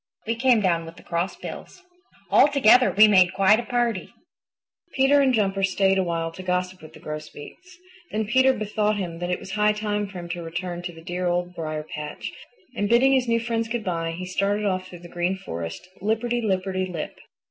[0.25, 1.83] We came down with the Crossbills.
[2.31, 4.11] All together we made quite a party."
[4.95, 7.77] Peter and Jumper stayed a while to gossip with the Grosbeaks.
[8.09, 11.03] Then Peter bethought him that it was high time for him to return to the
[11.03, 12.31] dear Old Briar patch,
[12.75, 16.41] and bidding his new friends good by, he started off through the Green Forest, lipperty
[16.41, 17.19] lipperty lip.